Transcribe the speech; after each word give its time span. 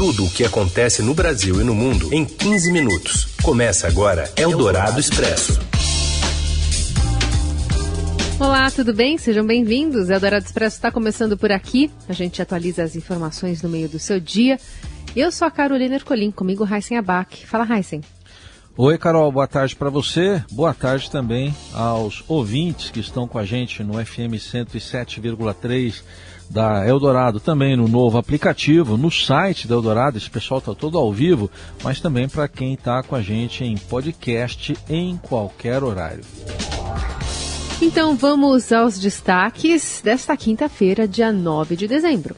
Tudo 0.00 0.24
o 0.24 0.30
que 0.30 0.46
acontece 0.46 1.02
no 1.02 1.12
Brasil 1.12 1.60
e 1.60 1.62
no 1.62 1.74
mundo 1.74 2.08
em 2.10 2.24
15 2.24 2.72
minutos. 2.72 3.36
Começa 3.42 3.86
agora 3.86 4.32
Eldorado 4.34 4.98
Expresso. 4.98 5.60
Olá, 8.40 8.70
tudo 8.70 8.94
bem? 8.94 9.18
Sejam 9.18 9.46
bem-vindos. 9.46 10.08
Eldorado 10.08 10.42
Expresso 10.42 10.76
está 10.76 10.90
começando 10.90 11.36
por 11.36 11.52
aqui. 11.52 11.90
A 12.08 12.14
gente 12.14 12.40
atualiza 12.40 12.82
as 12.82 12.96
informações 12.96 13.60
no 13.60 13.68
meio 13.68 13.90
do 13.90 13.98
seu 13.98 14.18
dia. 14.18 14.58
Eu 15.14 15.30
sou 15.30 15.46
a 15.46 15.50
Carolina 15.50 15.96
Ercolim, 15.96 16.30
comigo 16.30 16.66
Heisen 16.66 16.96
Abac. 16.96 17.46
Fala, 17.46 17.68
Heisen. 17.70 18.00
Oi, 18.78 18.96
Carol, 18.96 19.30
boa 19.30 19.46
tarde 19.46 19.76
para 19.76 19.90
você. 19.90 20.42
Boa 20.50 20.72
tarde 20.72 21.10
também 21.10 21.54
aos 21.74 22.24
ouvintes 22.26 22.88
que 22.88 23.00
estão 23.00 23.28
com 23.28 23.38
a 23.38 23.44
gente 23.44 23.84
no 23.84 24.02
FM 24.02 24.40
107,3 24.40 26.02
da 26.50 26.84
Eldorado, 26.86 27.38
também 27.38 27.76
no 27.76 27.86
novo 27.86 28.18
aplicativo, 28.18 28.96
no 28.96 29.10
site 29.10 29.68
da 29.68 29.76
Eldorado. 29.76 30.18
Esse 30.18 30.28
pessoal 30.28 30.58
está 30.58 30.74
todo 30.74 30.98
ao 30.98 31.12
vivo, 31.12 31.48
mas 31.84 32.00
também 32.00 32.28
para 32.28 32.48
quem 32.48 32.74
está 32.74 33.02
com 33.04 33.14
a 33.14 33.22
gente 33.22 33.62
em 33.62 33.76
podcast 33.76 34.76
em 34.88 35.16
qualquer 35.16 35.84
horário. 35.84 36.24
Então 37.80 38.16
vamos 38.16 38.72
aos 38.72 38.98
destaques 38.98 40.02
desta 40.04 40.36
quinta-feira, 40.36 41.08
dia 41.08 41.32
9 41.32 41.76
de 41.76 41.86
dezembro. 41.86 42.34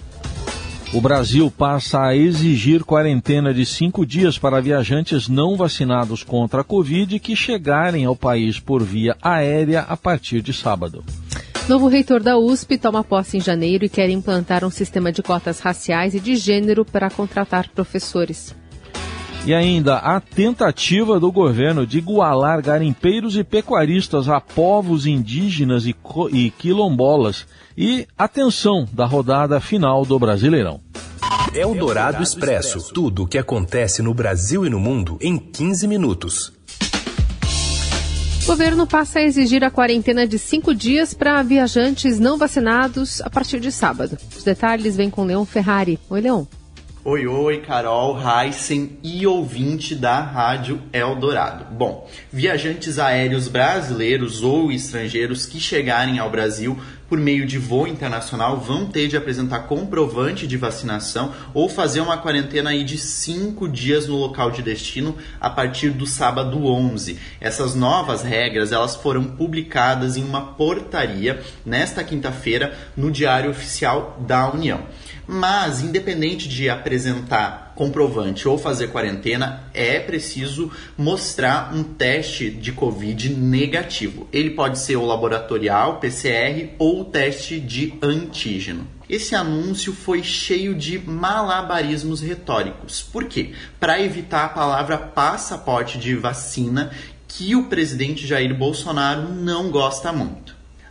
O 0.92 1.00
Brasil 1.00 1.50
passa 1.50 2.02
a 2.02 2.14
exigir 2.14 2.84
quarentena 2.84 3.54
de 3.54 3.64
cinco 3.64 4.04
dias 4.04 4.38
para 4.38 4.60
viajantes 4.60 5.26
não 5.26 5.56
vacinados 5.56 6.22
contra 6.22 6.60
a 6.60 6.64
Covid 6.64 7.18
que 7.18 7.34
chegarem 7.34 8.04
ao 8.04 8.14
país 8.14 8.60
por 8.60 8.82
via 8.84 9.16
aérea 9.22 9.80
a 9.88 9.96
partir 9.96 10.42
de 10.42 10.52
sábado. 10.52 11.02
Novo 11.68 11.86
reitor 11.86 12.20
da 12.20 12.36
USP 12.36 12.76
toma 12.76 13.04
posse 13.04 13.36
em 13.36 13.40
janeiro 13.40 13.84
e 13.84 13.88
quer 13.88 14.10
implantar 14.10 14.64
um 14.64 14.70
sistema 14.70 15.12
de 15.12 15.22
cotas 15.22 15.60
raciais 15.60 16.12
e 16.12 16.18
de 16.18 16.34
gênero 16.34 16.84
para 16.84 17.08
contratar 17.08 17.68
professores. 17.68 18.54
E 19.46 19.54
ainda 19.54 19.96
a 19.96 20.20
tentativa 20.20 21.20
do 21.20 21.30
governo 21.30 21.86
de 21.86 21.98
igualar 21.98 22.60
garimpeiros 22.62 23.36
e 23.36 23.44
pecuaristas 23.44 24.28
a 24.28 24.40
povos 24.40 25.06
indígenas 25.06 25.86
e, 25.86 25.94
e 26.32 26.50
quilombolas. 26.50 27.46
E 27.78 28.06
atenção 28.18 28.86
da 28.92 29.06
rodada 29.06 29.60
final 29.60 30.04
do 30.04 30.18
Brasileirão. 30.18 30.80
É 31.54 31.66
o 31.66 31.74
Dourado 31.74 32.22
Expresso. 32.22 32.92
Tudo 32.92 33.24
o 33.24 33.26
que 33.26 33.38
acontece 33.38 34.02
no 34.02 34.12
Brasil 34.12 34.66
e 34.66 34.70
no 34.70 34.80
mundo 34.80 35.16
em 35.20 35.38
15 35.38 35.86
minutos. 35.86 36.52
O 38.42 38.46
governo 38.46 38.88
passa 38.88 39.20
a 39.20 39.22
exigir 39.22 39.62
a 39.62 39.70
quarentena 39.70 40.26
de 40.26 40.36
cinco 40.36 40.74
dias 40.74 41.14
para 41.14 41.40
viajantes 41.44 42.18
não 42.18 42.36
vacinados 42.36 43.20
a 43.20 43.30
partir 43.30 43.60
de 43.60 43.70
sábado. 43.70 44.18
Os 44.36 44.42
detalhes 44.42 44.96
vêm 44.96 45.08
com 45.08 45.24
Leon 45.24 45.44
Ferrari. 45.44 45.96
Oi, 46.10 46.20
Leon. 46.20 46.44
Oi, 47.04 47.26
oi, 47.26 47.60
Carol, 47.60 48.16
Heisen 48.16 48.98
e 49.02 49.26
ouvinte 49.26 49.94
da 49.94 50.20
Rádio 50.20 50.80
Eldorado. 50.92 51.72
Bom, 51.72 52.08
viajantes 52.32 52.98
aéreos 52.98 53.46
brasileiros 53.48 54.42
ou 54.42 54.70
estrangeiros 54.70 55.46
que 55.46 55.60
chegarem 55.60 56.18
ao 56.18 56.30
Brasil 56.30 56.76
por 57.12 57.18
meio 57.18 57.44
de 57.44 57.58
voo 57.58 57.86
internacional 57.86 58.58
vão 58.58 58.86
ter 58.86 59.06
de 59.06 59.18
apresentar 59.18 59.64
comprovante 59.64 60.46
de 60.46 60.56
vacinação 60.56 61.30
ou 61.52 61.68
fazer 61.68 62.00
uma 62.00 62.16
quarentena 62.16 62.70
aí 62.70 62.82
de 62.82 62.96
cinco 62.96 63.68
dias 63.68 64.08
no 64.08 64.16
local 64.16 64.50
de 64.50 64.62
destino 64.62 65.14
a 65.38 65.50
partir 65.50 65.90
do 65.90 66.06
sábado 66.06 66.64
11. 66.64 67.18
Essas 67.38 67.74
novas 67.74 68.22
regras 68.22 68.72
elas 68.72 68.96
foram 68.96 69.24
publicadas 69.24 70.16
em 70.16 70.24
uma 70.24 70.54
portaria 70.54 71.42
nesta 71.66 72.02
quinta-feira 72.02 72.74
no 72.96 73.10
Diário 73.10 73.50
Oficial 73.50 74.18
da 74.26 74.50
União. 74.50 74.80
Mas, 75.26 75.82
independente 75.82 76.48
de 76.48 76.70
apresentar 76.70 77.71
comprovante 77.74 78.48
ou 78.48 78.58
fazer 78.58 78.88
quarentena, 78.88 79.64
é 79.72 79.98
preciso 79.98 80.70
mostrar 80.96 81.74
um 81.74 81.82
teste 81.82 82.50
de 82.50 82.72
Covid 82.72 83.30
negativo. 83.30 84.28
Ele 84.32 84.50
pode 84.50 84.78
ser 84.78 84.96
o 84.96 85.06
laboratorial, 85.06 85.98
PCR 85.98 86.70
ou 86.78 87.00
o 87.00 87.04
teste 87.04 87.60
de 87.60 87.94
antígeno. 88.02 88.86
Esse 89.08 89.34
anúncio 89.34 89.92
foi 89.92 90.22
cheio 90.22 90.74
de 90.74 90.98
malabarismos 90.98 92.20
retóricos. 92.20 93.02
Por 93.02 93.24
quê? 93.24 93.52
Para 93.78 94.00
evitar 94.00 94.46
a 94.46 94.48
palavra 94.48 94.96
passaporte 94.96 95.98
de 95.98 96.14
vacina, 96.14 96.90
que 97.28 97.54
o 97.54 97.64
presidente 97.64 98.26
Jair 98.26 98.54
Bolsonaro 98.54 99.28
não 99.32 99.70
gosta 99.70 100.12
muito. 100.12 100.41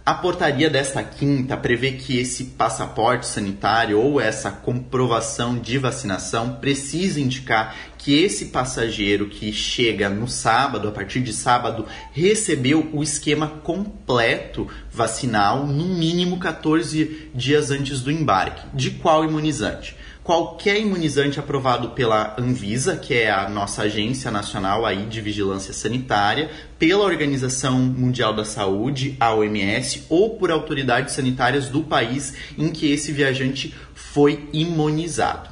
A 0.03 0.15
portaria 0.15 0.67
desta 0.67 1.03
quinta 1.03 1.55
prevê 1.55 1.91
que 1.91 2.17
esse 2.17 2.45
passaporte 2.45 3.27
sanitário 3.27 3.99
ou 3.99 4.19
essa 4.19 4.49
comprovação 4.49 5.59
de 5.59 5.77
vacinação 5.77 6.55
precisa 6.55 7.21
indicar 7.21 7.75
que 7.99 8.23
esse 8.23 8.45
passageiro 8.45 9.29
que 9.29 9.53
chega 9.53 10.09
no 10.09 10.27
sábado, 10.27 10.87
a 10.87 10.91
partir 10.91 11.21
de 11.21 11.31
sábado, 11.31 11.85
recebeu 12.11 12.89
o 12.91 13.03
esquema 13.03 13.47
completo 13.47 14.67
vacinal 14.91 15.67
no 15.67 15.85
mínimo 15.85 16.39
14 16.39 17.29
dias 17.35 17.69
antes 17.69 18.01
do 18.01 18.09
embarque. 18.09 18.65
De 18.73 18.89
qual 18.89 19.23
imunizante? 19.23 19.95
Qualquer 20.31 20.79
imunizante 20.79 21.41
aprovado 21.41 21.89
pela 21.89 22.37
Anvisa, 22.39 22.95
que 22.95 23.13
é 23.13 23.29
a 23.29 23.49
nossa 23.49 23.81
agência 23.81 24.31
nacional 24.31 24.85
aí 24.85 25.05
de 25.05 25.19
vigilância 25.19 25.73
sanitária, 25.73 26.49
pela 26.79 27.03
Organização 27.03 27.77
Mundial 27.77 28.33
da 28.33 28.45
Saúde, 28.45 29.17
a 29.19 29.35
OMS, 29.35 30.05
ou 30.07 30.37
por 30.37 30.49
autoridades 30.49 31.15
sanitárias 31.15 31.67
do 31.67 31.83
país 31.83 32.33
em 32.57 32.69
que 32.69 32.89
esse 32.93 33.11
viajante 33.11 33.75
foi 33.93 34.47
imunizado. 34.53 35.49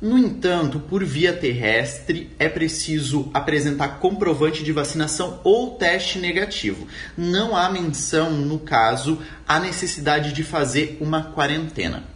No 0.00 0.16
entanto, 0.16 0.78
por 0.78 1.04
via 1.04 1.32
terrestre, 1.32 2.30
é 2.38 2.48
preciso 2.48 3.28
apresentar 3.34 3.98
comprovante 3.98 4.62
de 4.62 4.70
vacinação 4.70 5.40
ou 5.42 5.72
teste 5.72 6.20
negativo. 6.20 6.86
Não 7.18 7.56
há 7.56 7.68
menção, 7.68 8.30
no 8.30 8.60
caso, 8.60 9.18
a 9.48 9.58
necessidade 9.58 10.32
de 10.32 10.44
fazer 10.44 10.96
uma 11.00 11.24
quarentena. 11.24 12.11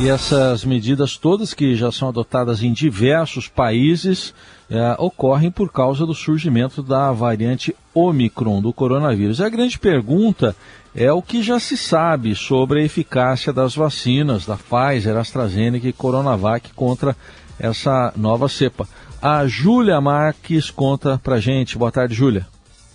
E 0.00 0.08
essas 0.08 0.64
medidas 0.64 1.16
todas 1.16 1.52
que 1.52 1.74
já 1.74 1.90
são 1.90 2.08
adotadas 2.08 2.62
em 2.62 2.72
diversos 2.72 3.48
países 3.48 4.32
é, 4.70 4.94
ocorrem 4.96 5.50
por 5.50 5.72
causa 5.72 6.06
do 6.06 6.14
surgimento 6.14 6.84
da 6.84 7.10
variante 7.10 7.74
Omicron 7.92 8.62
do 8.62 8.72
coronavírus. 8.72 9.40
E 9.40 9.44
a 9.44 9.48
grande 9.48 9.76
pergunta 9.76 10.54
é 10.94 11.12
o 11.12 11.20
que 11.20 11.42
já 11.42 11.58
se 11.58 11.76
sabe 11.76 12.36
sobre 12.36 12.80
a 12.80 12.84
eficácia 12.84 13.52
das 13.52 13.74
vacinas 13.74 14.46
da 14.46 14.56
Pfizer, 14.56 15.16
AstraZeneca 15.16 15.88
e 15.88 15.92
Coronavac 15.92 16.72
contra 16.74 17.16
essa 17.58 18.12
nova 18.16 18.48
cepa. 18.48 18.88
A 19.20 19.48
Júlia 19.48 20.00
Marques 20.00 20.70
conta 20.70 21.20
pra 21.24 21.40
gente. 21.40 21.76
Boa 21.76 21.90
tarde, 21.90 22.14
Júlia. 22.14 22.46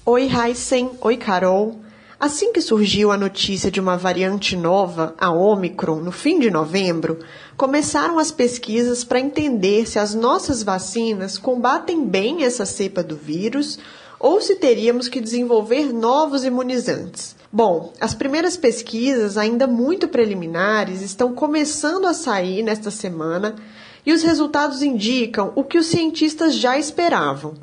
Oi, 0.06 0.30
Heisen. 0.30 0.92
Oi, 1.02 1.18
Carol. 1.18 1.82
Assim 2.24 2.54
que 2.54 2.62
surgiu 2.62 3.12
a 3.12 3.18
notícia 3.18 3.70
de 3.70 3.82
uma 3.82 3.98
variante 3.98 4.56
nova, 4.56 5.14
a 5.18 5.30
Omicron, 5.30 5.98
no 5.98 6.10
fim 6.14 6.40
de 6.40 6.50
novembro, 6.50 7.20
começaram 7.58 8.18
as 8.18 8.32
pesquisas 8.32 9.04
para 9.04 9.20
entender 9.20 9.86
se 9.86 10.00
as 10.00 10.16
nossas 10.16 10.64
vacinas 10.64 11.38
combatem 11.38 12.06
bem 12.06 12.46
essa 12.46 12.66
cepa 12.66 13.04
do 13.04 13.18
vírus 13.18 13.78
ou 14.18 14.40
se 14.40 14.56
teríamos 14.56 15.10
que 15.10 15.20
desenvolver 15.20 15.92
novos 15.92 16.46
imunizantes. 16.46 17.36
Bom, 17.52 17.92
as 18.00 18.14
primeiras 18.14 18.56
pesquisas, 18.56 19.38
ainda 19.38 19.68
muito 19.68 20.08
preliminares, 20.08 21.02
estão 21.02 21.34
começando 21.34 22.06
a 22.06 22.14
sair 22.14 22.64
nesta 22.64 22.90
semana 22.90 23.54
e 24.06 24.14
os 24.14 24.24
resultados 24.24 24.82
indicam 24.82 25.52
o 25.58 25.64
que 25.66 25.78
os 25.78 25.88
cientistas 25.88 26.56
já 26.56 26.80
esperavam 26.80 27.56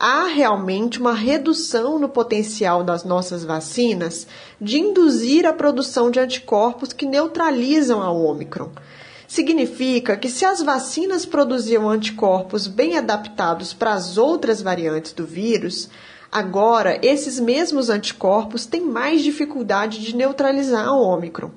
há 0.00 0.24
realmente 0.24 0.98
uma 0.98 1.12
redução 1.12 1.98
no 1.98 2.08
potencial 2.08 2.82
das 2.82 3.04
nossas 3.04 3.44
vacinas 3.44 4.26
de 4.58 4.78
induzir 4.78 5.44
a 5.46 5.52
produção 5.52 6.10
de 6.10 6.18
anticorpos 6.18 6.94
que 6.94 7.04
neutralizam 7.04 8.00
a 8.00 8.10
Ômicron. 8.10 8.70
Significa 9.28 10.16
que 10.16 10.30
se 10.30 10.46
as 10.46 10.62
vacinas 10.62 11.26
produziam 11.26 11.86
anticorpos 11.86 12.66
bem 12.66 12.96
adaptados 12.96 13.74
para 13.74 13.92
as 13.92 14.16
outras 14.16 14.62
variantes 14.62 15.12
do 15.12 15.26
vírus, 15.26 15.90
agora 16.32 16.98
esses 17.02 17.38
mesmos 17.38 17.90
anticorpos 17.90 18.64
têm 18.64 18.80
mais 18.80 19.20
dificuldade 19.20 20.00
de 20.00 20.16
neutralizar 20.16 20.88
a 20.88 20.94
Ômicron. 20.94 21.50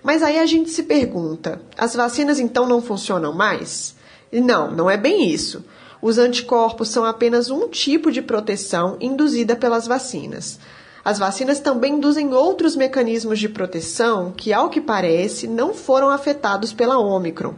Mas 0.00 0.22
aí 0.22 0.38
a 0.38 0.46
gente 0.46 0.70
se 0.70 0.84
pergunta: 0.84 1.60
as 1.76 1.94
vacinas 1.96 2.38
então 2.38 2.66
não 2.66 2.80
funcionam 2.80 3.34
mais? 3.34 3.96
Não, 4.32 4.70
não 4.70 4.88
é 4.88 4.96
bem 4.96 5.28
isso 5.28 5.64
os 6.02 6.18
anticorpos 6.18 6.88
são 6.88 7.04
apenas 7.04 7.50
um 7.50 7.68
tipo 7.68 8.10
de 8.10 8.22
proteção 8.22 8.96
induzida 9.00 9.54
pelas 9.54 9.86
vacinas. 9.86 10.58
As 11.04 11.18
vacinas 11.18 11.60
também 11.60 11.94
induzem 11.94 12.32
outros 12.34 12.76
mecanismos 12.76 13.38
de 13.38 13.48
proteção 13.48 14.32
que, 14.36 14.52
ao 14.52 14.68
que 14.68 14.80
parece, 14.80 15.46
não 15.46 15.72
foram 15.72 16.10
afetados 16.10 16.72
pela 16.72 16.98
Omicron. 16.98 17.54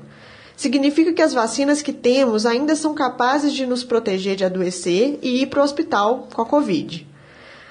Significa 0.56 1.12
que 1.12 1.22
as 1.22 1.32
vacinas 1.32 1.82
que 1.82 1.92
temos 1.92 2.46
ainda 2.46 2.76
são 2.76 2.94
capazes 2.94 3.52
de 3.52 3.66
nos 3.66 3.82
proteger 3.82 4.36
de 4.36 4.44
adoecer 4.44 5.18
e 5.22 5.42
ir 5.42 5.46
para 5.46 5.60
o 5.60 5.64
hospital 5.64 6.28
com 6.32 6.42
a 6.42 6.46
Covid. 6.46 7.06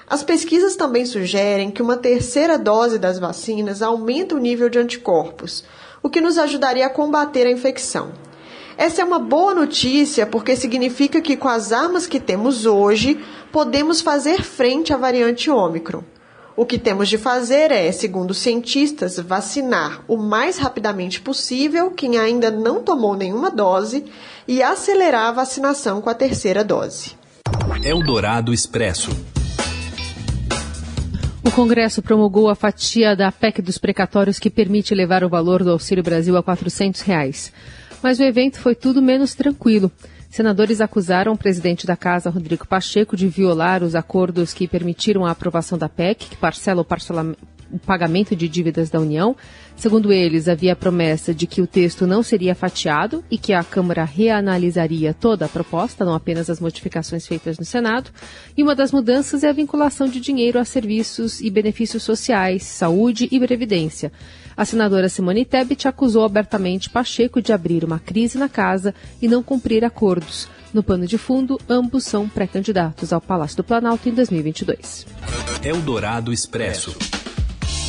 As 0.06 0.22
pesquisas 0.22 0.76
também 0.76 1.06
sugerem 1.06 1.70
que 1.70 1.80
uma 1.80 1.96
terceira 1.96 2.58
dose 2.58 2.98
das 2.98 3.18
vacinas 3.18 3.80
aumenta 3.80 4.34
o 4.34 4.38
nível 4.38 4.68
de 4.68 4.78
anticorpos, 4.78 5.64
o 6.02 6.10
que 6.10 6.20
nos 6.20 6.36
ajudaria 6.36 6.86
a 6.86 6.90
combater 6.90 7.46
a 7.46 7.50
infecção. 7.50 8.12
Essa 8.82 9.02
é 9.02 9.04
uma 9.04 9.20
boa 9.20 9.54
notícia 9.54 10.26
porque 10.26 10.56
significa 10.56 11.20
que 11.20 11.36
com 11.36 11.46
as 11.46 11.70
armas 11.70 12.04
que 12.04 12.18
temos 12.18 12.66
hoje, 12.66 13.16
podemos 13.52 14.00
fazer 14.00 14.42
frente 14.42 14.92
à 14.92 14.96
variante 14.96 15.48
Ômicron. 15.48 16.02
O 16.56 16.66
que 16.66 16.76
temos 16.76 17.08
de 17.08 17.16
fazer 17.16 17.70
é, 17.70 17.92
segundo 17.92 18.34
cientistas, 18.34 19.20
vacinar 19.20 20.02
o 20.08 20.16
mais 20.16 20.58
rapidamente 20.58 21.20
possível 21.20 21.92
quem 21.92 22.18
ainda 22.18 22.50
não 22.50 22.82
tomou 22.82 23.14
nenhuma 23.14 23.52
dose 23.52 24.04
e 24.48 24.60
acelerar 24.60 25.28
a 25.28 25.32
vacinação 25.32 26.00
com 26.00 26.10
a 26.10 26.14
terceira 26.14 26.64
dose. 26.64 27.12
Eldorado 27.84 28.52
Expresso. 28.52 29.12
O 31.44 31.52
Congresso 31.52 32.02
promulgou 32.02 32.48
a 32.48 32.56
fatia 32.56 33.14
da 33.14 33.30
PEC 33.30 33.62
dos 33.62 33.78
precatórios 33.78 34.40
que 34.40 34.50
permite 34.50 34.92
levar 34.92 35.22
o 35.22 35.28
valor 35.28 35.62
do 35.62 35.70
Auxílio 35.70 36.02
Brasil 36.02 36.36
a 36.36 36.42
400 36.42 37.00
reais. 37.02 37.52
Mas 38.02 38.18
o 38.18 38.22
evento 38.22 38.58
foi 38.58 38.74
tudo 38.74 39.00
menos 39.00 39.34
tranquilo. 39.34 39.90
Senadores 40.32 40.80
acusaram 40.80 41.34
o 41.34 41.38
presidente 41.38 41.86
da 41.86 41.94
Casa, 41.94 42.30
Rodrigo 42.30 42.66
Pacheco, 42.66 43.14
de 43.14 43.28
violar 43.28 43.82
os 43.82 43.94
acordos 43.94 44.54
que 44.54 44.66
permitiram 44.66 45.26
a 45.26 45.30
aprovação 45.30 45.76
da 45.76 45.90
PEC, 45.90 46.30
que 46.30 46.36
parcela 46.36 46.80
o, 46.80 46.86
o 47.70 47.78
pagamento 47.78 48.34
de 48.34 48.48
dívidas 48.48 48.88
da 48.88 48.98
União. 48.98 49.36
Segundo 49.76 50.10
eles, 50.10 50.48
havia 50.48 50.74
promessa 50.74 51.34
de 51.34 51.46
que 51.46 51.60
o 51.60 51.66
texto 51.66 52.06
não 52.06 52.22
seria 52.22 52.54
fatiado 52.54 53.22
e 53.30 53.36
que 53.36 53.52
a 53.52 53.62
Câmara 53.62 54.04
reanalisaria 54.04 55.12
toda 55.12 55.44
a 55.44 55.48
proposta, 55.48 56.02
não 56.02 56.14
apenas 56.14 56.48
as 56.48 56.60
modificações 56.60 57.26
feitas 57.26 57.58
no 57.58 57.64
Senado. 57.64 58.10
E 58.56 58.62
uma 58.62 58.74
das 58.74 58.90
mudanças 58.90 59.44
é 59.44 59.50
a 59.50 59.52
vinculação 59.52 60.08
de 60.08 60.18
dinheiro 60.18 60.58
a 60.58 60.64
serviços 60.64 61.42
e 61.42 61.50
benefícios 61.50 62.02
sociais, 62.02 62.62
saúde 62.62 63.28
e 63.30 63.38
previdência. 63.38 64.10
A 64.56 64.64
senadora 64.64 65.08
Simone 65.08 65.44
Tebet 65.44 65.88
acusou 65.88 66.24
abertamente 66.24 66.90
Pacheco 66.90 67.40
de 67.40 67.52
abrir 67.52 67.84
uma 67.84 67.98
crise 67.98 68.38
na 68.38 68.48
casa 68.48 68.94
e 69.20 69.28
não 69.28 69.42
cumprir 69.42 69.84
acordos. 69.84 70.48
No 70.72 70.82
pano 70.82 71.06
de 71.06 71.18
fundo, 71.18 71.60
ambos 71.68 72.04
são 72.04 72.28
pré-candidatos 72.28 73.12
ao 73.12 73.20
Palácio 73.20 73.58
do 73.58 73.64
Planalto 73.64 74.08
em 74.08 74.12
2022. 74.12 75.06
Eldorado 75.62 76.32
Expresso. 76.32 76.96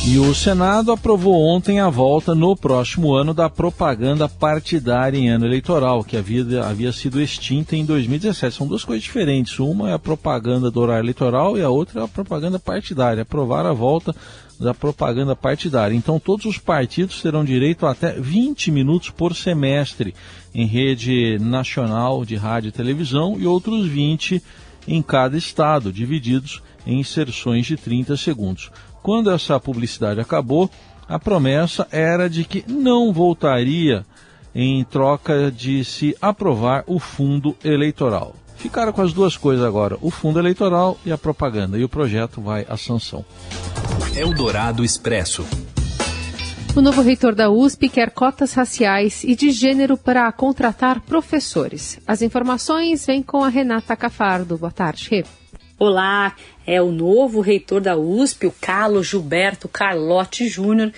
E 0.06 0.18
o 0.18 0.34
Senado 0.34 0.92
aprovou 0.92 1.42
ontem 1.42 1.80
a 1.80 1.88
volta 1.88 2.34
no 2.34 2.54
próximo 2.54 3.14
ano 3.14 3.32
da 3.32 3.48
propaganda 3.48 4.28
partidária 4.28 5.16
em 5.16 5.30
ano 5.30 5.46
eleitoral, 5.46 6.04
que 6.04 6.14
havia, 6.14 6.62
havia 6.62 6.92
sido 6.92 7.22
extinta 7.22 7.74
em 7.74 7.86
2017. 7.86 8.54
São 8.54 8.66
duas 8.66 8.84
coisas 8.84 9.02
diferentes. 9.02 9.58
Uma 9.58 9.88
é 9.88 9.94
a 9.94 9.98
propaganda 9.98 10.70
do 10.70 10.78
horário 10.78 11.04
eleitoral 11.04 11.56
e 11.56 11.62
a 11.62 11.70
outra 11.70 12.02
é 12.02 12.04
a 12.04 12.08
propaganda 12.08 12.58
partidária. 12.58 13.22
Aprovar 13.22 13.64
a 13.64 13.72
volta 13.72 14.14
da 14.58 14.74
propaganda 14.74 15.34
partidária. 15.34 15.94
Então, 15.94 16.18
todos 16.18 16.46
os 16.46 16.58
partidos 16.58 17.20
terão 17.20 17.44
direito 17.44 17.86
a 17.86 17.90
até 17.90 18.12
20 18.12 18.70
minutos 18.70 19.10
por 19.10 19.34
semestre 19.34 20.14
em 20.54 20.66
rede 20.66 21.38
nacional 21.40 22.24
de 22.24 22.36
rádio 22.36 22.68
e 22.68 22.72
televisão 22.72 23.36
e 23.38 23.46
outros 23.46 23.86
20 23.86 24.42
em 24.86 25.02
cada 25.02 25.36
estado, 25.36 25.92
divididos 25.92 26.62
em 26.86 27.00
inserções 27.00 27.66
de 27.66 27.76
30 27.76 28.16
segundos. 28.16 28.70
Quando 29.02 29.30
essa 29.30 29.58
publicidade 29.58 30.20
acabou, 30.20 30.70
a 31.08 31.18
promessa 31.18 31.86
era 31.90 32.28
de 32.28 32.44
que 32.44 32.64
não 32.68 33.12
voltaria 33.12 34.04
em 34.54 34.84
troca 34.84 35.50
de 35.50 35.84
se 35.84 36.16
aprovar 36.22 36.84
o 36.86 36.98
fundo 36.98 37.56
eleitoral. 37.64 38.34
Ficaram 38.56 38.92
com 38.92 39.02
as 39.02 39.12
duas 39.12 39.36
coisas 39.36 39.64
agora, 39.64 39.98
o 40.00 40.10
fundo 40.10 40.38
eleitoral 40.38 40.96
e 41.04 41.12
a 41.12 41.18
propaganda, 41.18 41.76
e 41.76 41.84
o 41.84 41.88
projeto 41.88 42.40
vai 42.40 42.64
à 42.68 42.76
sanção. 42.76 43.24
Eldorado 44.16 44.84
Expresso. 44.84 45.44
O 46.76 46.80
novo 46.80 47.02
reitor 47.02 47.34
da 47.34 47.50
USP 47.50 47.88
quer 47.88 48.12
cotas 48.12 48.52
raciais 48.52 49.24
e 49.24 49.34
de 49.34 49.50
gênero 49.50 49.96
para 49.96 50.30
contratar 50.30 51.00
professores. 51.00 51.98
As 52.06 52.22
informações 52.22 53.04
vêm 53.04 53.24
com 53.24 53.42
a 53.42 53.48
Renata 53.48 53.96
Cafardo. 53.96 54.56
Boa 54.56 54.70
tarde, 54.70 55.08
Rê. 55.10 55.24
Olá, 55.76 56.36
é 56.64 56.80
o 56.80 56.92
novo 56.92 57.40
reitor 57.40 57.80
da 57.80 57.96
USP, 57.96 58.46
o 58.46 58.52
Carlos 58.52 59.08
Gilberto 59.08 59.66
Carlotti 59.66 60.46
Júnior, 60.46 60.92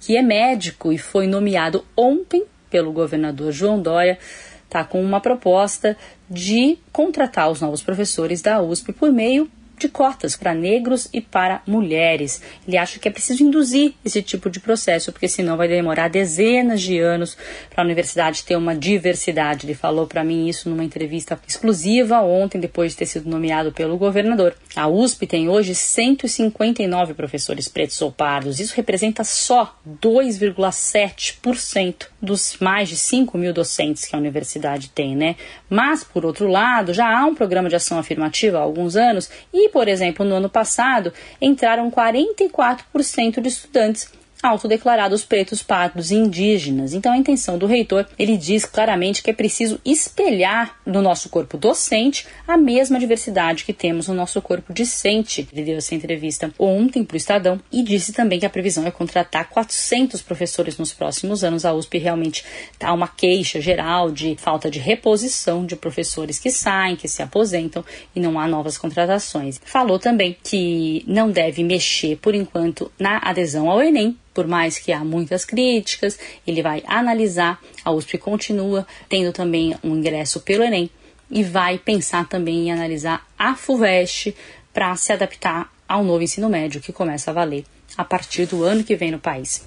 que 0.00 0.16
é 0.16 0.22
médico 0.22 0.92
e 0.92 0.98
foi 0.98 1.26
nomeado 1.26 1.84
ontem 1.96 2.44
pelo 2.70 2.92
governador 2.92 3.50
João 3.50 3.82
Dória, 3.82 4.16
está 4.64 4.84
com 4.84 5.02
uma 5.02 5.20
proposta 5.20 5.96
de 6.30 6.78
contratar 6.92 7.50
os 7.50 7.60
novos 7.60 7.82
professores 7.82 8.40
da 8.40 8.62
USP 8.62 8.92
por 8.92 9.10
meio 9.10 9.50
de 9.80 9.88
cotas 9.88 10.36
para 10.36 10.54
negros 10.54 11.08
e 11.12 11.20
para 11.20 11.60
mulheres. 11.66 12.40
Ele 12.66 12.76
acha 12.76 12.98
que 12.98 13.06
é 13.08 13.10
preciso 13.10 13.42
induzir 13.42 13.94
esse 14.04 14.22
tipo 14.22 14.50
de 14.50 14.60
processo, 14.60 15.10
porque 15.10 15.26
senão 15.26 15.56
vai 15.56 15.66
demorar 15.66 16.08
dezenas 16.08 16.82
de 16.82 16.98
anos 16.98 17.36
para 17.70 17.82
a 17.82 17.84
universidade 17.84 18.44
ter 18.44 18.56
uma 18.56 18.76
diversidade. 18.76 19.66
Ele 19.66 19.74
falou 19.74 20.06
para 20.06 20.22
mim 20.22 20.48
isso 20.48 20.68
numa 20.68 20.84
entrevista 20.84 21.40
exclusiva 21.48 22.20
ontem, 22.20 22.60
depois 22.60 22.92
de 22.92 22.98
ter 22.98 23.06
sido 23.06 23.28
nomeado 23.28 23.72
pelo 23.72 23.96
governador. 23.96 24.54
A 24.76 24.86
USP 24.86 25.26
tem 25.26 25.48
hoje 25.48 25.74
159 25.74 27.14
professores 27.14 27.66
pretos 27.66 28.00
ou 28.02 28.12
pardos. 28.12 28.60
Isso 28.60 28.76
representa 28.76 29.24
só 29.24 29.74
2,7% 30.02 32.06
dos 32.20 32.58
mais 32.60 32.88
de 32.88 32.96
5 32.96 33.38
mil 33.38 33.52
docentes 33.52 34.04
que 34.04 34.14
a 34.14 34.18
universidade 34.18 34.90
tem, 34.90 35.16
né? 35.16 35.36
Mas, 35.68 36.04
por 36.04 36.26
outro 36.26 36.46
lado, 36.46 36.92
já 36.92 37.18
há 37.18 37.24
um 37.24 37.34
programa 37.34 37.68
de 37.68 37.76
ação 37.76 37.98
afirmativa 37.98 38.58
há 38.58 38.60
alguns 38.60 38.96
anos 38.96 39.30
e 39.52 39.68
por 39.72 39.88
exemplo, 39.88 40.24
no 40.24 40.34
ano 40.34 40.48
passado, 40.48 41.12
entraram 41.40 41.90
44% 41.90 43.40
de 43.40 43.48
estudantes 43.48 44.10
autodeclarados 44.42 45.24
pretos, 45.24 45.62
pardos 45.62 46.10
e 46.10 46.14
indígenas. 46.14 46.92
Então 46.92 47.12
a 47.12 47.16
intenção 47.16 47.58
do 47.58 47.66
reitor, 47.66 48.06
ele 48.18 48.36
diz 48.36 48.64
claramente 48.64 49.22
que 49.22 49.30
é 49.30 49.34
preciso 49.34 49.80
espelhar 49.84 50.76
no 50.86 51.02
nosso 51.02 51.28
corpo 51.28 51.56
docente 51.56 52.26
a 52.46 52.56
mesma 52.56 52.98
diversidade 52.98 53.64
que 53.64 53.72
temos 53.72 54.08
no 54.08 54.14
nosso 54.14 54.40
corpo 54.40 54.72
discente. 54.72 55.48
Ele 55.52 55.64
deu 55.64 55.76
essa 55.76 55.94
entrevista 55.94 56.52
ontem 56.58 57.04
para 57.04 57.14
o 57.14 57.16
Estadão 57.16 57.60
e 57.70 57.82
disse 57.82 58.12
também 58.12 58.40
que 58.40 58.46
a 58.46 58.50
previsão 58.50 58.86
é 58.86 58.90
contratar 58.90 59.48
400 59.48 60.22
professores 60.22 60.78
nos 60.78 60.92
próximos 60.92 61.44
anos. 61.44 61.64
A 61.64 61.74
USP 61.74 61.98
realmente 61.98 62.44
está 62.72 62.92
uma 62.92 63.08
queixa 63.08 63.60
geral 63.60 64.10
de 64.10 64.36
falta 64.36 64.70
de 64.70 64.78
reposição 64.78 65.64
de 65.64 65.76
professores 65.76 66.38
que 66.38 66.50
saem, 66.50 66.96
que 66.96 67.08
se 67.08 67.22
aposentam 67.22 67.84
e 68.14 68.20
não 68.20 68.38
há 68.38 68.48
novas 68.48 68.78
contratações. 68.78 69.60
Falou 69.64 69.98
também 69.98 70.36
que 70.42 71.04
não 71.06 71.30
deve 71.30 71.62
mexer 71.62 72.16
por 72.16 72.34
enquanto 72.34 72.90
na 72.98 73.18
adesão 73.18 73.70
ao 73.70 73.82
Enem, 73.82 74.16
por 74.40 74.46
mais 74.46 74.78
que 74.78 74.90
há 74.90 75.04
muitas 75.04 75.44
críticas, 75.44 76.18
ele 76.46 76.62
vai 76.62 76.82
analisar. 76.86 77.60
A 77.84 77.90
USP 77.90 78.16
continua 78.16 78.86
tendo 79.06 79.34
também 79.34 79.76
um 79.84 79.94
ingresso 79.94 80.40
pelo 80.40 80.64
Enem 80.64 80.88
e 81.30 81.44
vai 81.44 81.76
pensar 81.76 82.26
também 82.26 82.68
em 82.68 82.72
analisar 82.72 83.26
a 83.38 83.54
FUVEST 83.54 84.34
para 84.72 84.96
se 84.96 85.12
adaptar 85.12 85.70
ao 85.86 86.02
novo 86.02 86.22
ensino 86.22 86.48
médio 86.48 86.80
que 86.80 86.90
começa 86.90 87.30
a 87.30 87.34
valer 87.34 87.66
a 87.98 88.02
partir 88.02 88.46
do 88.46 88.64
ano 88.64 88.82
que 88.82 88.96
vem 88.96 89.10
no 89.10 89.18
país. 89.18 89.62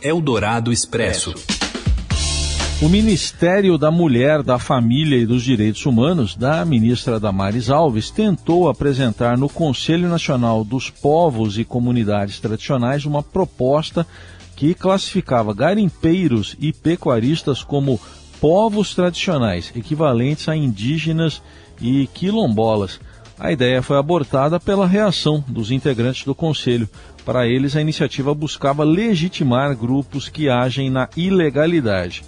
Eldorado 0.00 0.70
Expresso. 0.70 1.34
O 2.84 2.88
Ministério 2.90 3.78
da 3.78 3.90
Mulher, 3.90 4.42
da 4.42 4.58
Família 4.58 5.16
e 5.16 5.24
dos 5.24 5.42
Direitos 5.42 5.86
Humanos, 5.86 6.36
da 6.36 6.62
ministra 6.66 7.18
Damares 7.18 7.70
Alves, 7.70 8.10
tentou 8.10 8.68
apresentar 8.68 9.38
no 9.38 9.48
Conselho 9.48 10.06
Nacional 10.06 10.62
dos 10.62 10.90
Povos 10.90 11.56
e 11.56 11.64
Comunidades 11.64 12.38
Tradicionais 12.40 13.06
uma 13.06 13.22
proposta 13.22 14.06
que 14.54 14.74
classificava 14.74 15.54
garimpeiros 15.54 16.58
e 16.60 16.74
pecuaristas 16.74 17.64
como 17.64 17.98
povos 18.38 18.94
tradicionais, 18.94 19.72
equivalentes 19.74 20.46
a 20.46 20.54
indígenas 20.54 21.40
e 21.80 22.06
quilombolas. 22.08 23.00
A 23.38 23.50
ideia 23.50 23.80
foi 23.80 23.96
abortada 23.96 24.60
pela 24.60 24.86
reação 24.86 25.42
dos 25.48 25.70
integrantes 25.70 26.26
do 26.26 26.34
Conselho. 26.34 26.86
Para 27.24 27.48
eles, 27.48 27.74
a 27.76 27.80
iniciativa 27.80 28.34
buscava 28.34 28.84
legitimar 28.84 29.74
grupos 29.74 30.28
que 30.28 30.50
agem 30.50 30.90
na 30.90 31.08
ilegalidade. 31.16 32.22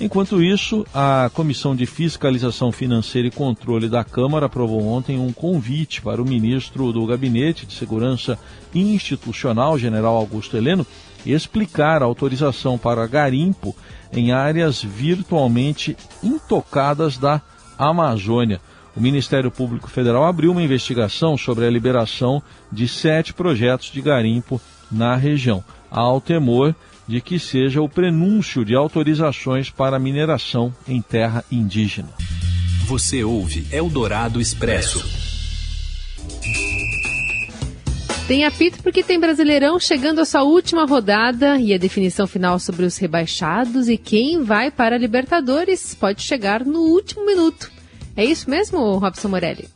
Enquanto 0.00 0.42
isso, 0.42 0.84
a 0.92 1.30
Comissão 1.32 1.76
de 1.76 1.86
Fiscalização 1.86 2.72
Financeira 2.72 3.28
e 3.28 3.30
Controle 3.30 3.88
da 3.88 4.02
Câmara 4.02 4.46
aprovou 4.46 4.84
ontem 4.86 5.18
um 5.18 5.32
convite 5.32 6.02
para 6.02 6.20
o 6.20 6.28
ministro 6.28 6.92
do 6.92 7.06
Gabinete 7.06 7.66
de 7.66 7.74
Segurança 7.74 8.38
Institucional, 8.74 9.78
General 9.78 10.16
Augusto 10.16 10.56
Heleno, 10.56 10.86
explicar 11.24 12.02
a 12.02 12.06
autorização 12.06 12.76
para 12.76 13.06
garimpo 13.06 13.76
em 14.12 14.32
áreas 14.32 14.82
virtualmente 14.82 15.96
intocadas 16.22 17.16
da 17.16 17.40
Amazônia. 17.78 18.60
O 18.96 19.00
Ministério 19.00 19.50
Público 19.50 19.88
Federal 19.88 20.24
abriu 20.24 20.52
uma 20.52 20.62
investigação 20.62 21.36
sobre 21.36 21.64
a 21.64 21.70
liberação 21.70 22.42
de 22.70 22.86
sete 22.86 23.32
projetos 23.32 23.90
de 23.90 24.02
garimpo 24.02 24.60
na 24.90 25.16
região. 25.16 25.64
Há 25.90 26.12
o 26.12 26.20
temor 26.20 26.74
de 27.06 27.20
que 27.20 27.38
seja 27.38 27.80
o 27.80 27.88
prenúncio 27.88 28.64
de 28.64 28.74
autorizações 28.74 29.70
para 29.70 29.98
mineração 29.98 30.74
em 30.86 31.00
terra 31.00 31.44
indígena. 31.50 32.10
Você 32.86 33.24
ouve 33.24 33.66
Eldorado 33.72 34.40
Expresso. 34.40 35.02
Tem 38.26 38.44
apito 38.44 38.82
porque 38.82 39.02
tem 39.02 39.18
Brasileirão 39.18 39.78
chegando 39.78 40.20
à 40.20 40.24
sua 40.24 40.42
última 40.42 40.86
rodada 40.86 41.58
e 41.58 41.74
a 41.74 41.78
definição 41.78 42.26
final 42.26 42.58
sobre 42.58 42.86
os 42.86 42.96
rebaixados 42.96 43.88
e 43.88 43.96
quem 43.96 44.42
vai 44.42 44.70
para 44.70 44.94
a 44.96 44.98
Libertadores 44.98 45.94
pode 45.94 46.22
chegar 46.22 46.64
no 46.64 46.80
último 46.80 47.26
minuto. 47.26 47.70
É 48.16 48.24
isso 48.24 48.48
mesmo, 48.48 48.96
Robson 48.98 49.28
Morelli? 49.28 49.68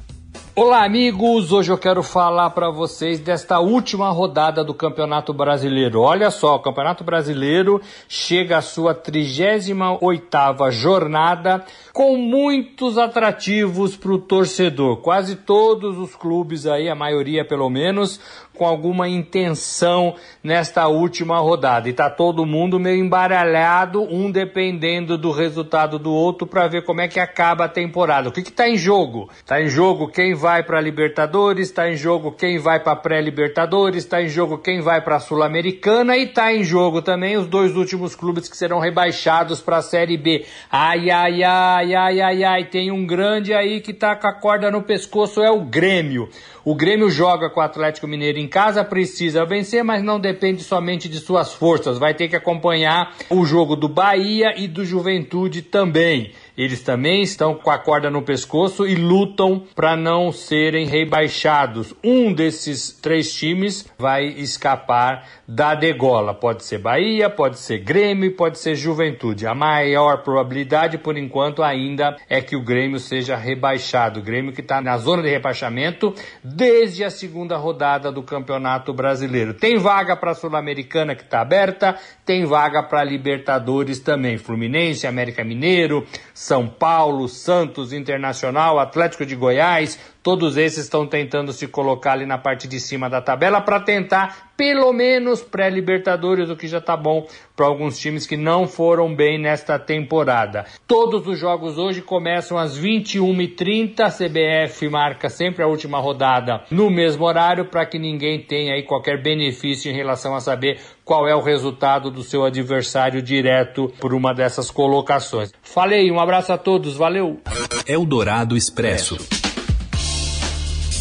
Olá, 0.58 0.86
amigos! 0.86 1.52
Hoje 1.52 1.70
eu 1.70 1.76
quero 1.76 2.02
falar 2.02 2.48
para 2.48 2.70
vocês 2.70 3.20
desta 3.20 3.60
última 3.60 4.08
rodada 4.08 4.64
do 4.64 4.72
Campeonato 4.72 5.34
Brasileiro. 5.34 6.00
Olha 6.00 6.30
só, 6.30 6.54
o 6.54 6.60
Campeonato 6.60 7.04
Brasileiro 7.04 7.78
chega 8.08 8.56
à 8.56 8.62
sua 8.62 8.94
38ª 8.94 10.70
jornada 10.70 11.62
com 11.92 12.16
muitos 12.16 12.96
atrativos 12.96 13.98
para 13.98 14.12
o 14.12 14.18
torcedor. 14.18 14.96
Quase 15.02 15.36
todos 15.36 15.98
os 15.98 16.16
clubes 16.16 16.66
aí, 16.66 16.88
a 16.88 16.94
maioria 16.94 17.44
pelo 17.44 17.68
menos, 17.68 18.18
com 18.56 18.66
alguma 18.66 19.08
intenção 19.08 20.14
nesta 20.42 20.88
última 20.88 21.38
rodada. 21.38 21.88
E 21.88 21.92
tá 21.92 22.10
todo 22.10 22.46
mundo 22.46 22.80
meio 22.80 23.04
embaralhado, 23.04 24.02
um 24.02 24.30
dependendo 24.30 25.16
do 25.16 25.30
resultado 25.30 25.98
do 25.98 26.12
outro 26.12 26.46
para 26.46 26.66
ver 26.66 26.84
como 26.84 27.00
é 27.00 27.08
que 27.08 27.20
acaba 27.20 27.66
a 27.66 27.68
temporada. 27.68 28.28
O 28.28 28.32
que 28.32 28.42
que 28.42 28.52
tá 28.52 28.68
em 28.68 28.76
jogo? 28.76 29.30
Tá 29.44 29.60
em 29.60 29.68
jogo 29.68 30.08
quem 30.08 30.34
vai 30.34 30.62
para 30.62 30.80
Libertadores, 30.80 31.70
tá 31.70 31.90
em 31.90 31.96
jogo 31.96 32.32
quem 32.32 32.58
vai 32.58 32.80
para 32.80 32.96
pré-Libertadores, 32.96 34.04
tá 34.04 34.22
em 34.22 34.28
jogo 34.28 34.58
quem 34.58 34.80
vai 34.80 35.00
para 35.00 35.20
Sul-Americana 35.20 36.16
e 36.16 36.26
tá 36.26 36.52
em 36.52 36.64
jogo 36.64 37.02
também 37.02 37.36
os 37.36 37.46
dois 37.46 37.76
últimos 37.76 38.14
clubes 38.14 38.48
que 38.48 38.56
serão 38.56 38.78
rebaixados 38.78 39.60
para 39.60 39.78
a 39.78 39.82
Série 39.82 40.16
B. 40.16 40.44
Ai 40.70 41.10
ai 41.10 41.42
ai 41.42 41.94
ai 41.94 42.20
ai 42.20 42.44
ai, 42.44 42.64
tem 42.64 42.90
um 42.90 43.06
grande 43.06 43.52
aí 43.52 43.80
que 43.80 43.92
tá 43.92 44.16
com 44.16 44.26
a 44.26 44.32
corda 44.32 44.70
no 44.70 44.82
pescoço 44.82 45.42
é 45.42 45.50
o 45.50 45.60
Grêmio. 45.60 46.28
O 46.66 46.75
Grêmio 46.75 47.08
joga 47.08 47.49
com 47.49 47.61
o 47.61 47.62
Atlético 47.62 48.08
Mineiro 48.08 48.40
em 48.40 48.49
casa, 48.49 48.82
precisa 48.82 49.44
vencer, 49.44 49.85
mas 49.85 50.02
não 50.02 50.18
depende 50.18 50.64
somente 50.64 51.08
de 51.08 51.20
suas 51.20 51.52
forças. 51.52 51.96
Vai 51.96 52.12
ter 52.12 52.26
que 52.26 52.35
acompanhar 52.35 53.14
o 53.30 53.44
jogo 53.44 53.76
do 53.76 53.88
Bahia 53.88 54.52
e 54.56 54.66
do 54.66 54.85
Juventude 54.85 55.62
também. 55.62 56.32
Eles 56.56 56.82
também 56.82 57.22
estão 57.22 57.54
com 57.54 57.70
a 57.70 57.78
corda 57.78 58.10
no 58.10 58.22
pescoço 58.22 58.86
e 58.86 58.94
lutam 58.94 59.62
para 59.75 59.96
não 59.96 60.32
serem 60.32 60.86
rebaixados. 60.86 61.94
Um 62.02 62.32
desses 62.32 62.90
três 62.90 63.32
times 63.34 63.86
vai 63.98 64.25
escapar 64.26 65.26
da 65.46 65.75
degola. 65.75 66.32
Pode 66.32 66.64
ser 66.64 66.78
Bahia, 66.78 67.28
pode 67.28 67.58
ser 67.58 67.78
Grêmio, 67.78 68.34
pode 68.34 68.58
ser 68.58 68.75
Juventude. 68.75 69.46
A 69.46 69.54
maior 69.54 70.22
probabilidade, 70.22 70.98
por 70.98 71.16
enquanto, 71.16 71.62
ainda 71.62 72.16
é 72.28 72.40
que 72.40 72.56
o 72.56 72.62
Grêmio 72.62 72.98
seja 72.98 73.36
rebaixado. 73.36 74.20
O 74.20 74.22
Grêmio 74.22 74.52
que 74.52 74.60
está 74.60 74.80
na 74.80 74.96
zona 74.96 75.22
de 75.22 75.28
rebaixamento 75.28 76.14
desde 76.42 77.04
a 77.04 77.10
segunda 77.10 77.56
rodada 77.56 78.10
do 78.10 78.22
Campeonato 78.22 78.92
Brasileiro. 78.92 79.54
Tem 79.54 79.76
vaga 79.78 80.16
para 80.16 80.30
a 80.30 80.34
Sul-Americana 80.34 81.14
que 81.14 81.22
está 81.22 81.40
aberta, 81.40 81.96
tem 82.25 82.44
vaga 82.44 82.82
para 82.82 83.04
Libertadores 83.04 84.00
também. 84.00 84.38
Fluminense, 84.38 85.06
América 85.06 85.44
Mineiro, 85.44 86.06
São 86.47 86.69
Paulo, 86.69 87.29
Santos, 87.29 87.93
Internacional, 87.93 88.79
Atlético 88.79 89.26
de 89.26 89.35
Goiás, 89.35 89.99
Todos 90.26 90.56
esses 90.56 90.78
estão 90.78 91.06
tentando 91.06 91.52
se 91.52 91.68
colocar 91.68 92.14
ali 92.14 92.26
na 92.26 92.37
parte 92.37 92.66
de 92.66 92.80
cima 92.80 93.09
da 93.09 93.21
tabela 93.21 93.61
para 93.61 93.78
tentar 93.78 94.50
pelo 94.56 94.92
menos 94.92 95.40
pré-Libertadores, 95.40 96.50
o 96.50 96.56
que 96.56 96.66
já 96.66 96.80
tá 96.80 96.97
bom 96.97 97.28
para 97.54 97.66
alguns 97.66 97.97
times 97.97 98.26
que 98.26 98.37
não 98.37 98.66
foram 98.66 99.14
bem 99.14 99.38
nesta 99.38 99.78
temporada. 99.78 100.64
Todos 100.85 101.28
os 101.28 101.38
jogos 101.38 101.78
hoje 101.78 102.02
começam 102.02 102.59
às 102.59 102.76
21h30. 102.76 104.00
A 104.00 104.11
CBF 104.11 104.88
marca 104.88 105.28
sempre 105.28 105.62
a 105.62 105.68
última 105.68 106.00
rodada 106.00 106.64
no 106.73 106.90
mesmo 106.90 107.25
horário 107.25 107.66
para 107.66 107.87
que 107.87 107.97
ninguém 107.97 108.40
tenha 108.40 108.75
aí 108.75 108.83
qualquer 108.83 109.23
benefício 109.23 109.92
em 109.92 109.95
relação 109.95 110.35
a 110.35 110.40
saber 110.40 110.80
qual 111.04 111.28
é 111.28 111.37
o 111.37 111.40
resultado 111.40 112.11
do 112.11 112.25
seu 112.25 112.45
adversário 112.45 113.23
direto 113.23 113.92
por 114.00 114.12
uma 114.12 114.35
dessas 114.35 114.73
colocações. 114.73 115.54
Falei, 115.62 116.11
um 116.11 116.18
abraço 116.18 116.52
a 116.52 116.59
todos, 116.59 116.97
valeu! 116.97 117.40
Eldorado 117.87 118.56
Expresso. 118.56 119.46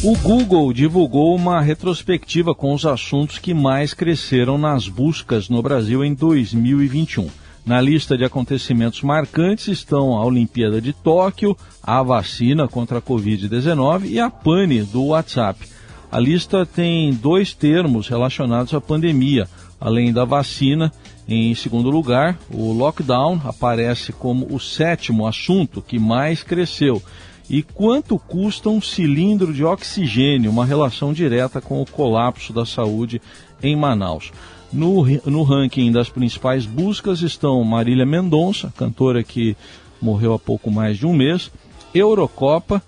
O 0.05 0.15
Google 0.17 0.71
divulgou 0.71 1.35
uma 1.35 1.59
retrospectiva 1.59 2.53
com 2.53 2.75
os 2.75 2.85
assuntos 2.85 3.39
que 3.39 3.55
mais 3.55 3.91
cresceram 3.91 4.55
nas 4.55 4.87
buscas 4.87 5.49
no 5.49 5.63
Brasil 5.63 6.05
em 6.05 6.13
2021. 6.13 7.27
Na 7.65 7.81
lista 7.81 8.15
de 8.15 8.23
acontecimentos 8.23 9.01
marcantes 9.01 9.67
estão 9.67 10.15
a 10.15 10.23
Olimpíada 10.23 10.79
de 10.79 10.93
Tóquio, 10.93 11.57
a 11.81 12.03
vacina 12.03 12.67
contra 12.67 12.99
a 12.99 13.01
Covid-19 13.01 14.05
e 14.05 14.19
a 14.19 14.29
pane 14.29 14.83
do 14.83 15.05
WhatsApp. 15.05 15.67
A 16.11 16.19
lista 16.19 16.67
tem 16.67 17.11
dois 17.11 17.55
termos 17.55 18.07
relacionados 18.07 18.75
à 18.75 18.79
pandemia, 18.79 19.49
além 19.81 20.13
da 20.13 20.23
vacina. 20.23 20.93
Em 21.27 21.55
segundo 21.55 21.89
lugar, 21.89 22.37
o 22.53 22.71
lockdown 22.73 23.41
aparece 23.43 24.13
como 24.13 24.53
o 24.53 24.59
sétimo 24.59 25.25
assunto 25.25 25.81
que 25.81 25.97
mais 25.97 26.43
cresceu 26.43 27.01
e 27.49 27.61
quanto 27.61 28.17
custa 28.17 28.69
um 28.69 28.81
cilindro 28.81 29.53
de 29.53 29.63
oxigênio, 29.63 30.51
uma 30.51 30.65
relação 30.65 31.13
direta 31.13 31.61
com 31.61 31.81
o 31.81 31.85
colapso 31.85 32.51
da 32.51 32.65
saúde 32.65 33.21
em 33.61 33.75
Manaus. 33.75 34.31
No, 34.73 35.05
no 35.25 35.43
ranking 35.43 35.91
das 35.91 36.09
principais 36.09 36.65
buscas 36.65 37.21
estão 37.21 37.63
Marília 37.63 38.05
Mendonça, 38.05 38.73
cantora 38.75 39.23
que 39.23 39.55
morreu 40.01 40.33
há 40.33 40.39
pouco 40.39 40.69
mais 40.71 40.97
de 40.97 41.05
um 41.05 41.13
mês, 41.13 41.51
Eurocopa 41.93 42.81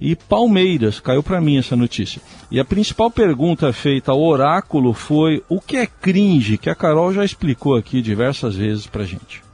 e 0.00 0.14
Palmeiras. 0.14 1.00
Caiu 1.00 1.22
para 1.22 1.40
mim 1.40 1.58
essa 1.58 1.76
notícia. 1.76 2.22
E 2.50 2.58
a 2.58 2.64
principal 2.64 3.10
pergunta 3.10 3.72
feita 3.72 4.12
ao 4.12 4.22
oráculo 4.22 4.92
foi 4.94 5.42
o 5.48 5.60
que 5.60 5.76
é 5.76 5.86
cringe, 5.86 6.56
que 6.56 6.70
a 6.70 6.74
Carol 6.74 7.12
já 7.12 7.24
explicou 7.24 7.74
aqui 7.74 8.00
diversas 8.00 8.56
vezes 8.56 8.86
para 8.86 9.04
gente. 9.04 9.47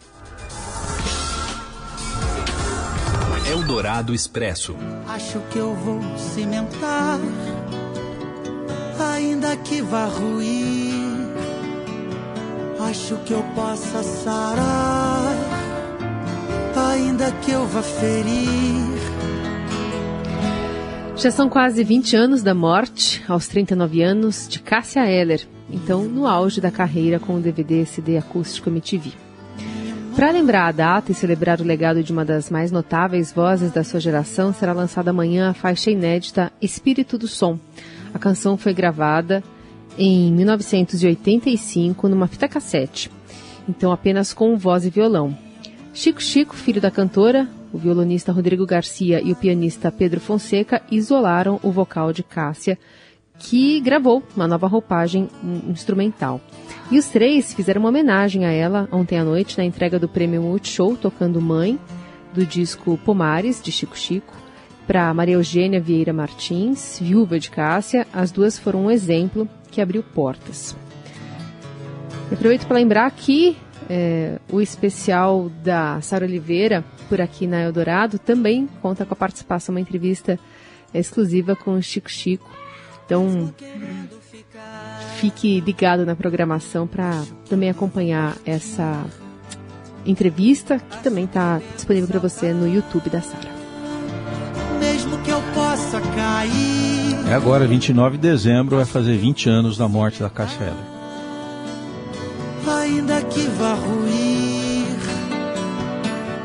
Eldorado 3.64 4.12
Expresso. 4.12 4.76
Acho 5.09 5.40
que 5.50 5.56
eu 5.56 5.75
vou 5.75 5.99
cimentar, 6.18 7.18
ainda 9.14 9.56
que 9.56 9.80
vá 9.80 10.04
ruir. 10.04 10.92
Acho 12.78 13.16
que 13.25 13.33
eu 13.33 13.42
possa 13.54 14.02
sarar, 14.02 15.35
ainda 16.92 17.33
que 17.40 17.52
eu 17.52 17.66
vá 17.66 17.80
ferir. 17.80 18.85
Já 21.16 21.30
são 21.30 21.49
quase 21.49 21.83
20 21.83 22.16
anos 22.16 22.42
da 22.42 22.54
morte, 22.54 23.25
aos 23.26 23.49
39 23.49 24.02
anos, 24.02 24.47
de 24.47 24.61
Cássia 24.61 25.06
Eller, 25.06 25.49
então 25.71 26.02
no 26.02 26.26
auge 26.26 26.61
da 26.61 26.71
carreira 26.71 27.18
com 27.18 27.37
o 27.37 27.40
DVD 27.40 27.87
CD 27.87 28.18
acústico 28.18 28.68
MTV. 28.68 29.24
Para 30.16 30.30
lembrar 30.30 30.68
a 30.68 30.73
data 30.73 31.11
e 31.11 31.14
celebrar 31.14 31.61
o 31.61 31.64
legado 31.64 32.00
de 32.00 32.12
uma 32.12 32.25
das 32.25 32.49
mais 32.49 32.71
notáveis 32.71 33.33
vozes 33.33 33.73
da 33.73 33.83
sua 33.83 33.99
geração, 33.99 34.52
será 34.52 34.73
lançada 34.73 35.11
amanhã 35.11 35.50
a 35.50 35.54
faixa 35.54 35.90
inédita 35.90 36.52
Espírito 36.62 37.18
do 37.18 37.26
Som. 37.26 37.59
A 38.14 38.18
canção 38.18 38.56
foi 38.56 38.73
gravada 38.73 39.42
em 39.99 40.33
1985 40.33 42.09
numa 42.09 42.28
fita 42.28 42.47
cassete, 42.47 43.11
então 43.68 43.90
apenas 43.90 44.33
com 44.33 44.56
voz 44.56 44.87
e 44.87 44.90
violão. 44.90 45.37
Chico 45.92 46.23
Chico, 46.23 46.54
filho 46.54 46.80
da 46.80 46.92
cantora, 46.92 47.49
o 47.73 47.78
violonista 47.78 48.30
Rodrigo 48.30 48.64
Garcia 48.64 49.21
e 49.21 49.33
o 49.33 49.37
pianista 49.37 49.90
Pedro 49.90 50.21
Fonseca 50.21 50.80
isolaram 50.92 51.59
o 51.61 51.73
vocal 51.73 52.12
de 52.12 52.23
Cássia, 52.23 52.78
que 53.38 53.81
gravou 53.81 54.23
uma 54.37 54.47
nova 54.47 54.67
roupagem 54.67 55.29
instrumental. 55.69 56.41
E 56.91 56.99
os 56.99 57.07
três 57.07 57.53
fizeram 57.53 57.81
uma 57.81 57.88
homenagem 57.88 58.45
a 58.45 58.50
ela 58.50 58.88
ontem 58.93 59.19
à 59.19 59.25
noite 59.25 59.59
na 59.59 59.64
entrega 59.64 59.99
do 59.99 60.09
prêmio 60.09 60.43
Multishow, 60.43 60.97
tocando 60.97 61.41
Mãe, 61.41 61.79
do 62.33 62.45
disco 62.45 62.99
Pomares, 62.99 63.62
de 63.62 63.73
Chico 63.73 63.97
Chico, 63.97 64.35
para 64.87 65.12
Maria 65.14 65.35
Eugênia 65.35 65.81
Vieira 65.81 66.12
Martins, 66.12 66.99
viúva 67.00 67.38
de 67.38 67.50
Cássia. 67.50 68.07
As 68.12 68.31
duas 68.31 68.59
foram 68.59 68.87
um 68.87 68.91
exemplo 68.91 69.49
que 69.71 69.81
abriu 69.81 70.03
portas. 70.03 70.76
Aproveito 72.31 72.67
para 72.67 72.76
lembrar 72.76 73.11
que 73.11 73.57
é, 73.88 74.38
o 74.50 74.61
especial 74.61 75.50
da 75.62 76.00
Sara 76.00 76.25
Oliveira, 76.25 76.85
por 77.09 77.21
aqui 77.21 77.47
na 77.47 77.62
Eldorado, 77.62 78.19
também 78.19 78.69
conta 78.81 79.05
com 79.05 79.14
a 79.14 79.17
participação, 79.17 79.75
uma 79.75 79.81
entrevista 79.81 80.38
exclusiva 80.93 81.55
com 81.55 81.75
o 81.75 81.83
Chico 81.83 82.11
Chico. 82.11 82.49
Então, 83.04 83.52
fique 85.20 85.61
ligado 85.61 86.06
na 86.06 86.16
programação 86.16 86.87
para 86.87 87.23
também 87.49 87.68
acompanhar 87.68 88.37
essa 88.44 89.04
entrevista 90.06 90.78
que 90.78 91.02
também 91.02 91.25
está 91.25 91.61
disponível 91.75 92.08
para 92.08 92.20
você 92.20 92.52
no 92.52 92.68
YouTube 92.68 93.11
da 93.11 93.20
Sara. 93.20 93.52
Mesmo 94.78 95.18
que 95.18 95.30
eu 95.30 95.40
possa 95.54 96.00
cair. 96.00 97.30
É 97.30 97.34
agora, 97.34 97.66
29 97.66 98.16
de 98.16 98.23
dezembro, 98.23 98.76
vai 98.76 98.84
fazer 98.84 99.16
20 99.16 99.49
anos 99.49 99.76
da 99.78 99.88
morte 99.88 100.23
da 100.23 100.30
Cássia 100.30 100.64
Eller. 100.64 100.94
Ainda 102.80 103.20
que 103.23 103.40
vá 103.58 103.75
ruir, 103.75 104.87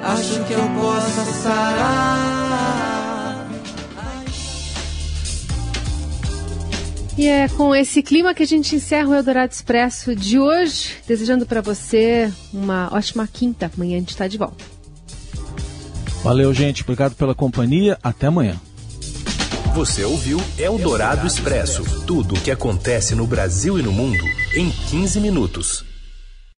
acho 0.04 0.44
que 0.46 0.54
eu 0.54 0.70
possa 0.82 1.26
sarar 1.26 2.39
E 7.20 7.28
é 7.28 7.50
com 7.50 7.76
esse 7.76 8.02
clima 8.02 8.34
que 8.34 8.44
a 8.44 8.48
gente 8.48 8.78
encerra 8.78 9.10
o 9.10 9.14
Eldorado 9.14 9.52
Expresso 9.52 10.16
de 10.16 10.40
hoje, 10.40 10.96
desejando 11.06 11.46
para 11.46 11.60
você 11.60 12.32
uma 12.54 12.88
ótima 12.94 13.28
quinta. 13.28 13.70
Amanhã 13.76 13.98
a 13.98 14.00
gente 14.00 14.12
está 14.12 14.26
de 14.26 14.38
volta. 14.38 14.64
Valeu, 16.24 16.54
gente. 16.54 16.82
Obrigado 16.82 17.16
pela 17.16 17.36
companhia. 17.36 18.00
Até 18.02 18.28
amanhã. 18.28 18.56
Você 19.76 20.06
ouviu 20.06 20.40
Eldorado 20.58 21.28
Expresso 21.28 21.84
tudo 22.06 22.36
o 22.36 22.40
que 22.40 22.52
acontece 22.52 23.14
no 23.16 23.28
Brasil 23.28 23.78
e 23.78 23.84
no 23.84 23.92
mundo 23.92 24.24
em 24.56 24.70
15 24.70 25.20
minutos. 25.20 25.89